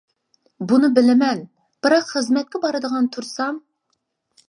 -بۇنى 0.71 0.89
بىلىمەن، 0.95 1.45
بىراق 1.85 2.09
خىزمەتكە 2.17 2.65
بارىدىغان 2.67 3.15
تۇرسام. 3.17 3.65